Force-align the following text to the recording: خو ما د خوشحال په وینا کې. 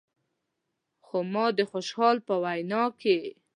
خو 1.05 1.17
ما 1.33 1.45
د 1.57 1.59
خوشحال 1.71 2.17
په 2.27 2.35
وینا 2.43 2.83
کې. 3.01 3.17